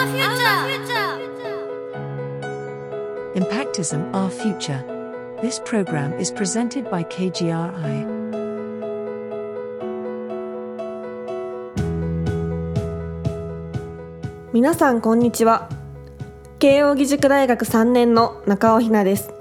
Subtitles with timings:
[0.00, 1.20] the future.
[3.34, 4.82] Impactism Our Future.
[5.42, 8.20] This program is presented by KGRI.
[14.52, 15.68] 皆さんこんにちは
[16.58, 19.32] 慶應義塾大学3年の中尾ひなです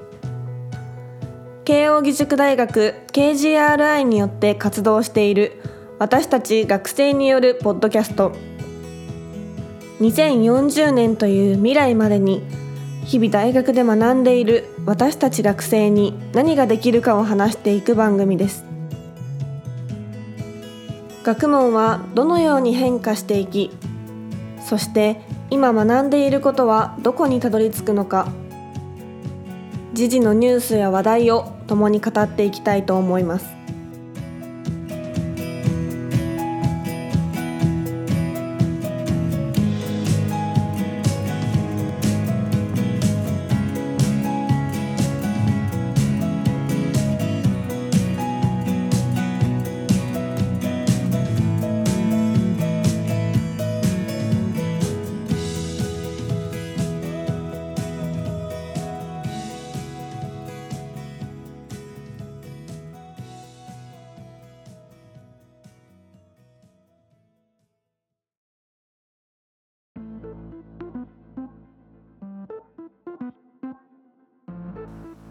[1.65, 5.63] 慶應義塾大学 KGRI によって活動している
[5.97, 8.33] 私たち学生によるポッドキャスト
[9.99, 12.41] 2040年という未来までに
[13.05, 18.69] 日々大学で学んでいる私たち学生に何ができるかを話していく番組です。
[21.23, 23.71] 学問はどのように変化していき
[24.65, 28.31] そして今学んでいることはどこにたどり着くのか
[29.93, 33.58] 時事のニュースや話題を共に語っていきたいと思います。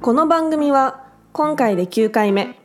[0.01, 2.57] この番組は今回で9回目。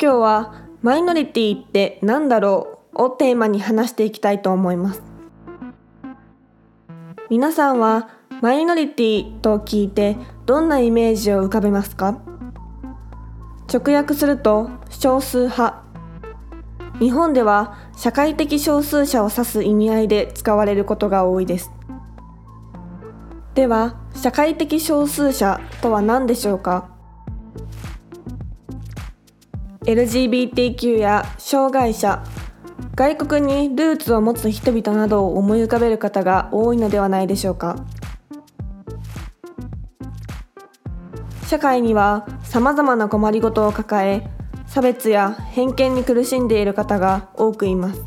[0.00, 5.02] 今日はマイノリティって何だろうをテーマに話していきたいと思います。
[7.28, 8.08] 皆さんは
[8.40, 12.20] マイノリティと聞いてどんなイメージを浮かべますか？
[13.70, 15.82] 直訳すると少数派。
[17.00, 21.72] 日本では社会的少数者を指す意味合いで使われることが多いです。
[23.54, 26.88] では社会的少数者とは何でしょうか
[29.84, 32.24] ？LGBTQ や障害者
[32.96, 37.76] 外国にルーツを持つ人々などを思い浮かべる方が多いのではないでしょうか？
[41.46, 44.28] 社会にはさまざまな困りごとを抱え
[44.66, 48.02] 差別や偏見に苦しんでいる方が多くいます。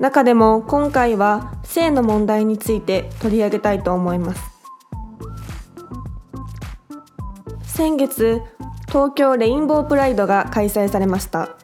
[0.00, 4.55] 中でも今回は性の問題について取り上げたいと思います。
[7.76, 8.40] 先月
[8.88, 11.58] 東京レインボープライドが開催されました。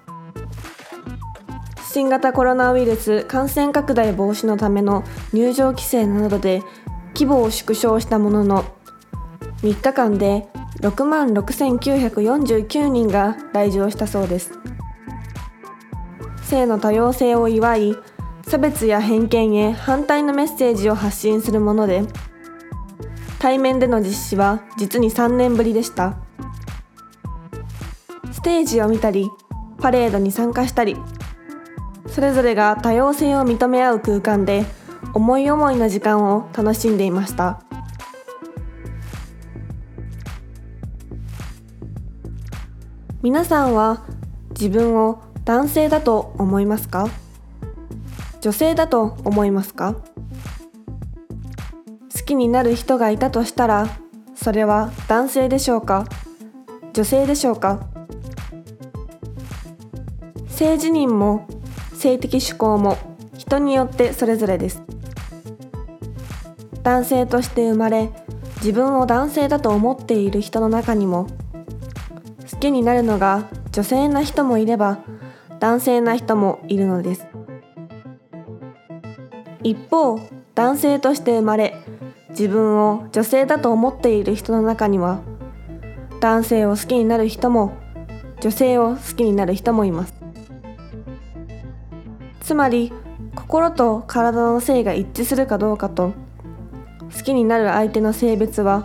[1.91, 6.63] 新型コロナウイルス感染拡大防止のための入場規制などで
[7.15, 8.65] 規模を縮小したものの
[9.63, 10.49] 3日間で
[10.81, 14.59] 6万6949人が来場したそうです。
[16.43, 17.97] 性の多様性を祝い
[18.47, 22.03] 差別や偏見へ反対のメッセージを発信するもので
[23.43, 26.15] 対面での実施は実に3年ぶりでした。
[28.31, 29.29] ステージを見たり
[29.79, 30.97] パレードに参加したり
[32.07, 34.65] それぞれが多様性を認め合う空間で
[35.13, 37.61] 思い思いの時間を楽しんでいました。
[43.23, 44.07] 皆さんは
[44.51, 47.09] 自分を男性だと思いますか？
[48.41, 49.97] 女性だと思いますか？
[52.33, 53.87] きになる人がいたとしたら
[54.35, 56.07] それは男性でしょうか？
[56.95, 57.87] 女性でしょうか？
[60.49, 61.47] 性自認も
[61.95, 62.97] 性的指向も
[63.37, 64.83] 人によってそれぞれです。
[66.83, 68.11] 男性として生まれ
[68.57, 71.27] 自分を男性だと思っている人の中にも
[72.51, 74.99] 好きになるのが女性な人もいれば
[75.61, 77.27] 男性な人もいるのです。
[79.63, 80.19] 一方
[80.55, 81.77] 男性として生まれ
[82.33, 85.21] 自分を女性だと思っている人の中には
[86.21, 87.73] 男性を好きになる人も
[88.41, 90.15] 女性を好きになる人もいます。
[92.41, 92.93] つまり
[93.35, 96.13] 心と体の性が一致するかどうかと
[97.17, 98.85] 好きになる相手の性別は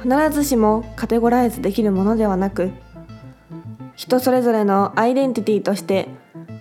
[0.00, 2.70] 必ずしもカテゴライズできるものではなく
[3.96, 6.08] 人それぞれのアイデンティティとして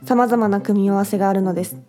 [0.03, 1.88] さまざまな組み合わせがあるのです。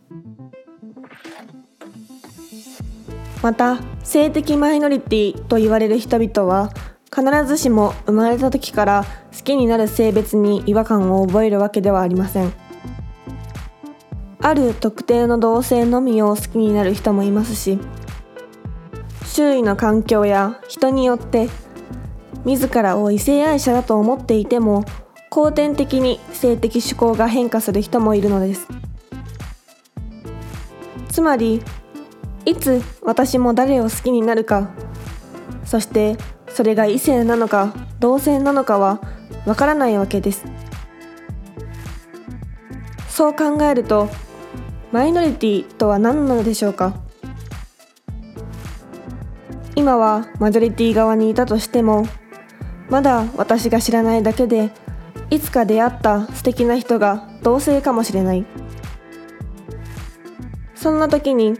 [3.42, 6.70] また性的マイノリティと言われる人々は
[7.14, 9.04] 必ずしも生まれた時から
[9.37, 12.52] 好きになる性別に違和感を覚えるわけではありません。
[14.42, 17.78] ある特定の同性のみを好きになる人もいますし
[19.26, 21.50] 周囲の環境や人によって
[22.46, 24.84] 自らを異性愛者だと思っていても
[25.28, 28.66] 後天的に性的指向が変化する人もいるのです。
[31.10, 31.62] つまり
[32.44, 34.70] いつ私も誰を好きになるか。
[35.64, 36.16] そして
[36.48, 39.00] それが異性なのか同性なのかは
[39.46, 40.44] わからないわけです。
[43.08, 44.08] そう考えると
[44.92, 46.94] マイノリティとは何なのでしょうか。
[49.76, 52.04] 今はマジョリティ側にいたとしても
[52.88, 54.72] まだ私が知らないだけで
[55.31, 58.44] いつか出会った素敵な人が同性かもしれない。
[60.75, 61.58] そんな時に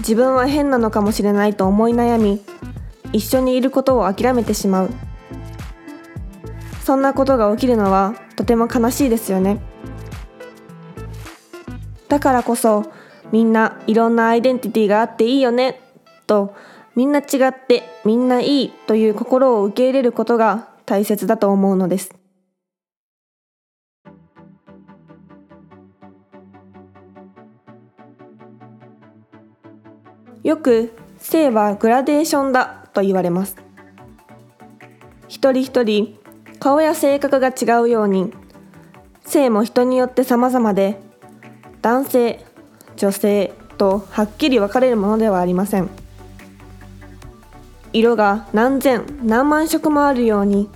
[0.00, 2.42] 自分は変なのかもしれないと思い悩み
[3.12, 4.90] 一緒にいることを諦めてしまう。
[6.84, 9.60] そんなことが起きるのはとても悲しいですよね。
[12.08, 12.84] だからこそ
[13.30, 15.80] みんないろんなアイデンティティがあっていいよね
[16.26, 16.54] と
[16.96, 22.19] みんな違ってみんないいという心を受け入れることが大切だと思うのです。
[30.42, 33.56] よく性はグラデーションだと言われます。
[35.28, 36.18] 一人一人
[36.58, 38.32] 顔や性格が違うように
[39.24, 41.00] 性も人によって様々で
[41.82, 42.44] 男性
[42.96, 45.88] 女性とはっきり分かれるものではありません。
[47.92, 50.68] 色が何千何万色もあるように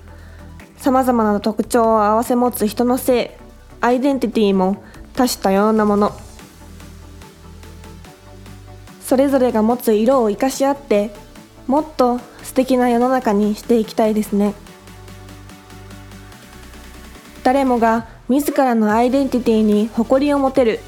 [0.77, 3.39] 様々な特徴を併せ持つ人の性
[3.81, 4.83] アイデンティティも
[5.15, 6.13] 多種多様なもの。
[9.15, 11.13] それぞれが持つ色を生かし合って
[11.69, 14.55] もっと素敵な世の中にしていきたいですね。
[17.45, 20.81] 誰もが自らのアイデンティティに誇りを持てる。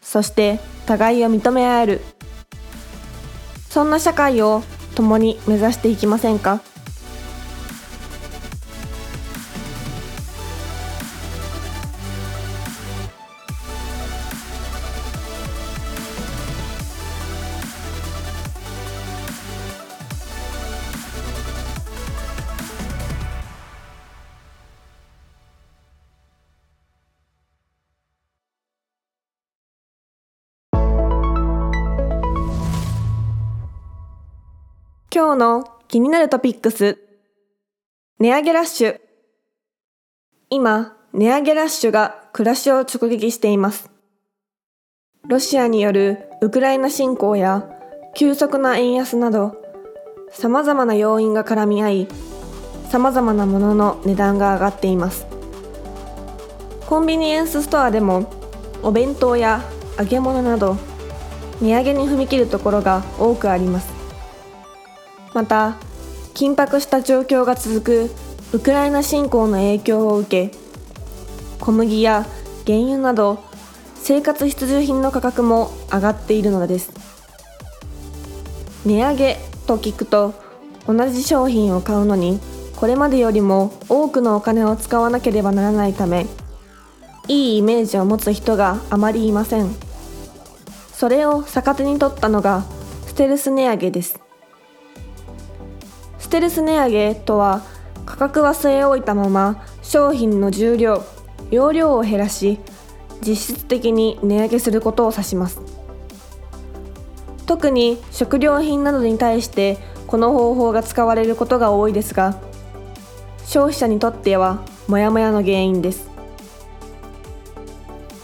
[0.00, 2.02] そして互いを認め合える。
[3.68, 4.62] そんな社会を
[4.94, 6.60] 共に目指していきませんか？
[35.18, 36.96] 今日の気になるトピックス。
[38.20, 39.00] 値上げラッシュ。
[40.48, 43.90] 今値上げラッシュが暮らしを直撃しています。
[45.26, 47.68] ロシアによるウクライナ侵攻や
[48.14, 49.60] 急速な円安など
[50.30, 52.08] 様々な要因が絡み合い
[52.88, 55.26] 様々なものの値段が上がっています。
[56.86, 58.32] コンビニエンスストアでも
[58.84, 59.64] お弁当や
[59.98, 60.76] 揚げ物など
[61.60, 63.97] 値上げに踏み切るところが多くあります。
[65.34, 65.76] また
[66.34, 68.10] 緊迫した状況が続く
[68.52, 70.56] ウクライナ侵攻の影響を受け
[71.60, 72.26] 小麦や
[72.66, 73.42] 原油など
[73.96, 76.90] 生活必需品の価格も上がっているのです。
[78.86, 79.36] 値上げ
[79.66, 80.34] と聞くと
[80.86, 82.40] 同じ商品を買うのに
[82.76, 86.26] これまでよりも多くのお金を使わなければならないため
[87.26, 89.74] いいイメージを持つ人があまりいません。
[90.92, 92.64] それを逆手に取ったのが
[93.06, 94.27] ステルス値上げです。
[96.28, 97.62] ステルス値上げとは
[98.04, 101.02] 価格は据え置いたまま商品の重量
[101.50, 102.58] 容量を減らし
[103.22, 105.58] 実質的に値上げすることを指します。
[107.46, 112.38] 特に食料品などに対してこの方法が使われることが多いですが
[113.46, 116.10] 消費者にとってはモヤモヤの原因です。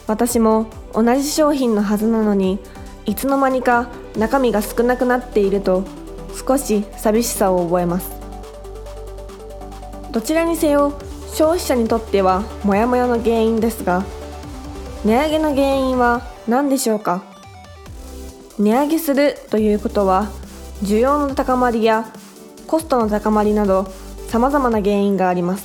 [0.07, 2.59] 私も同じ商品のはずなのに
[3.07, 5.85] いつの間にか中身が少なくなっていると
[6.35, 8.11] 少し寂しさを覚えます。
[10.11, 10.93] どちらにせよ
[11.33, 14.05] 消費者にとってはモヤモヤの原因ですが
[15.05, 17.25] 値上げの原因は何でしょうか？
[18.59, 20.31] 値上げするということは
[20.83, 22.13] 需要の高まりや
[22.69, 23.89] コストの高まりなど
[24.29, 25.65] 様々な原因があります。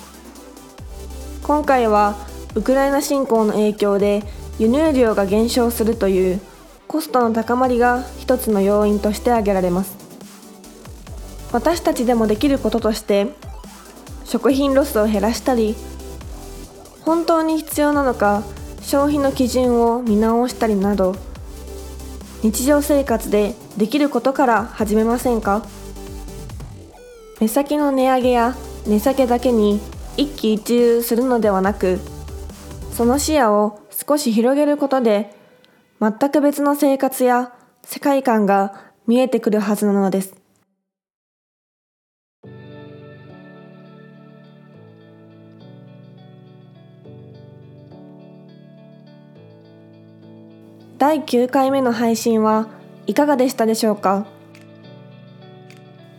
[1.44, 2.16] 今回は
[2.56, 4.24] ウクライナ侵攻の影響で
[4.58, 6.42] 輸入量が減少するという
[6.88, 9.99] コストの高まりが一つの要因として挙げられます。
[11.52, 13.28] 私たちでもできることとして
[14.24, 15.76] 食品ロスを減らしたり
[17.02, 18.44] 本当に必要なのか
[18.82, 21.16] 消費の基準を見直したりなど
[22.44, 25.66] 日常生活でできることから始めませんか？
[27.42, 29.82] 目先の値上げや値下げだけに
[30.18, 32.00] 一喜一憂するのではなく
[32.94, 35.36] その視野を少し広げることで
[36.00, 37.54] 全く別の生活や
[37.84, 40.39] 世界観が見えてくるはずなのです。
[51.00, 52.68] 第9回目の配信は
[53.08, 54.26] いかがでしたでしょうか？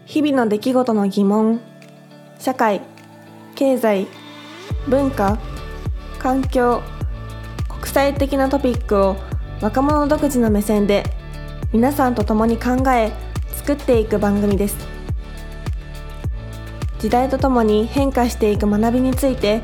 [0.06, 1.60] 日々の出来事の疑問
[2.38, 2.80] 社会
[3.54, 4.06] 経済
[4.88, 5.38] 文化
[6.18, 6.80] 環境
[7.68, 9.16] 国際的なトピックを
[9.60, 11.04] 若者独自の目線で
[11.74, 13.12] 皆さんと共に考え
[13.56, 14.78] 作っていく番組です。
[17.00, 19.60] 時代とともに変化していく学びについて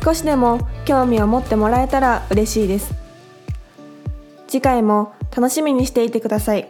[0.00, 3.03] 少しでも興味を持ってもらえたら嬉しいです。
[4.54, 6.68] 次回も楽しみにしていてください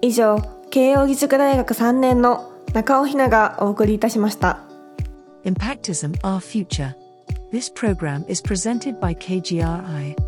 [0.00, 0.36] 以上
[0.70, 4.60] 慶應義塾大学3年の中尾ひながお送りいたしました
[5.44, 6.94] Impactism Our Future.
[7.50, 10.25] This program is presented by KGRI.